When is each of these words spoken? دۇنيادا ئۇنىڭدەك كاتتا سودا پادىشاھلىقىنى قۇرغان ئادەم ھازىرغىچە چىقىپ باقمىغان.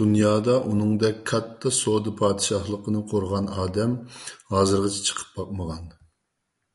دۇنيادا 0.00 0.52
ئۇنىڭدەك 0.72 1.16
كاتتا 1.30 1.72
سودا 1.78 2.12
پادىشاھلىقىنى 2.22 3.02
قۇرغان 3.14 3.50
ئادەم 3.58 3.98
ھازىرغىچە 4.56 5.04
چىقىپ 5.10 5.34
باقمىغان. 5.42 5.94